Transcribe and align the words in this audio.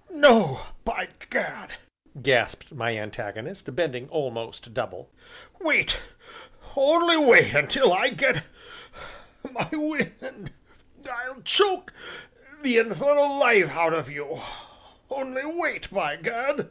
'""No, 0.10 0.68
by 0.86 1.08
gad!" 1.28 1.72
gasped 2.22 2.72
my 2.72 2.96
antagonist, 2.96 3.76
bending 3.76 4.08
almost 4.08 4.72
double, 4.72 5.10
"wait 5.60 6.00
only 6.74 7.18
wait 7.18 7.54
until 7.54 7.92
I 7.92 8.08
get 8.08 8.42
my 9.50 9.68
wind 9.70 10.50
I'll 11.12 11.42
choke 11.42 11.92
the 12.62 12.78
infernal 12.78 13.38
life 13.38 13.72
out 13.76 13.92
of 13.92 14.08
you 14.10 14.40
only 15.10 15.44
wait, 15.44 15.90
by 15.92 16.16
gad!" 16.16 16.70